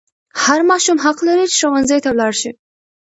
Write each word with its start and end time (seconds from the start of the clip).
هر 0.43 0.59
ماشوم 0.69 0.97
حق 1.05 1.19
لري 1.27 1.45
چې 1.51 1.55
ښوونځي 1.59 1.97
ته 2.03 2.09
ولاړ 2.11 2.33
شي. 2.41 2.51